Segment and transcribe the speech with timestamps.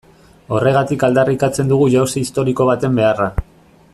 [0.55, 3.33] Horregatik aldarrikatzen dugu jauzi historiko baten beharra.